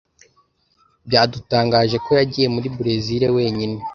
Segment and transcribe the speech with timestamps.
[1.07, 3.77] Byadutangaje ko yagiye muri Berezile wenyine.